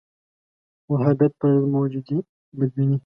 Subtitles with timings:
[0.91, 2.17] وهابیت پر ضد موجودې
[2.57, 2.97] بدبینۍ